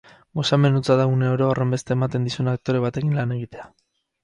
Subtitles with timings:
[0.37, 3.71] Gozamen hutsa da une oro horrenbeste ematen dizun aktore batekin lan egitea.